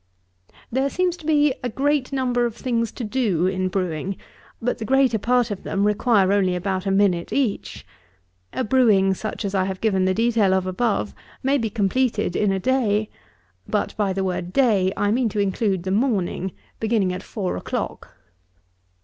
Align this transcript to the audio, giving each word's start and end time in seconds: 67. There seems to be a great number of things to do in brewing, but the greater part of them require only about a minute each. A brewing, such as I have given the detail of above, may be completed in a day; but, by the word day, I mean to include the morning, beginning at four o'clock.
67. 0.73 0.81
There 0.81 0.89
seems 0.89 1.17
to 1.17 1.25
be 1.27 1.53
a 1.61 1.69
great 1.69 2.11
number 2.11 2.47
of 2.47 2.55
things 2.55 2.91
to 2.91 3.03
do 3.03 3.45
in 3.45 3.67
brewing, 3.67 4.17
but 4.59 4.79
the 4.79 4.83
greater 4.83 5.19
part 5.19 5.51
of 5.51 5.61
them 5.61 5.85
require 5.85 6.31
only 6.33 6.55
about 6.55 6.87
a 6.87 6.89
minute 6.89 7.31
each. 7.31 7.85
A 8.51 8.63
brewing, 8.63 9.13
such 9.13 9.45
as 9.45 9.53
I 9.53 9.65
have 9.65 9.79
given 9.79 10.05
the 10.05 10.15
detail 10.15 10.55
of 10.55 10.65
above, 10.65 11.13
may 11.43 11.59
be 11.59 11.69
completed 11.69 12.35
in 12.35 12.51
a 12.51 12.59
day; 12.59 13.11
but, 13.67 13.95
by 13.95 14.11
the 14.11 14.23
word 14.23 14.51
day, 14.53 14.91
I 14.97 15.11
mean 15.11 15.29
to 15.29 15.39
include 15.39 15.83
the 15.83 15.91
morning, 15.91 16.53
beginning 16.79 17.13
at 17.13 17.21
four 17.21 17.55
o'clock. 17.55 18.09